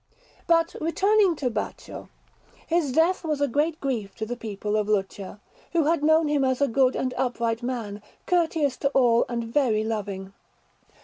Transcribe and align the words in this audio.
But 0.47 0.73
returning 0.81 1.35
to 1.35 1.51
Baccio: 1.51 2.09
his 2.65 2.91
death 2.91 3.23
was 3.23 3.39
a 3.39 3.47
great 3.47 3.79
grief 3.79 4.15
to 4.15 4.25
the 4.25 4.35
people 4.35 4.75
of 4.75 4.89
Lucca, 4.89 5.39
who 5.73 5.83
had 5.83 6.03
known 6.03 6.27
him 6.27 6.43
as 6.43 6.59
a 6.59 6.67
good 6.67 6.95
and 6.95 7.13
upright 7.17 7.61
man, 7.61 8.01
courteous 8.25 8.77
to 8.77 8.89
all, 8.95 9.25
and 9.29 9.43
very 9.43 9.83
loving. 9.83 10.33